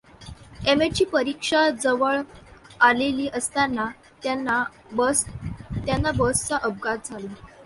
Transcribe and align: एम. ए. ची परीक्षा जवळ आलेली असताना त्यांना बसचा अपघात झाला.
एम. 0.67 0.81
ए. 0.81 0.87
ची 0.89 1.05
परीक्षा 1.05 1.59
जवळ 1.83 2.21
आलेली 2.81 3.27
असताना 3.33 3.85
त्यांना 4.23 4.63
बसचा 6.13 6.57
अपघात 6.57 7.07
झाला. 7.07 7.33